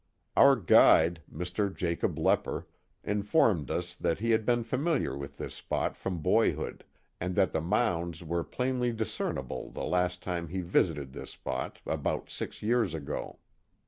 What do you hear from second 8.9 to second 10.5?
discernible the last time